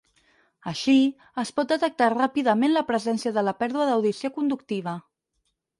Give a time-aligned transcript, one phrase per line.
[0.69, 0.95] Així,
[1.43, 4.99] es pot detectar ràpidament la presència de la pèrdua d'audició conductiva.